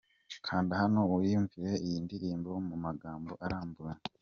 Kanda 0.45 0.73
hano 0.81 0.99
wiyumvire 1.19 1.71
iyi 1.85 1.97
ndirimbo 2.05 2.49
mu 2.67 2.75
magambo 2.85 3.31
arambuye:. 3.45 3.95